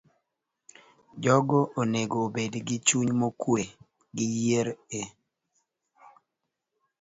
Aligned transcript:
Jogo 1.23 1.59
onego 1.81 2.17
obed 2.27 2.53
gi 2.67 2.77
chuny 2.87 3.11
mokuwe, 3.19 3.63
giyier 4.15 4.67
e 4.99 5.01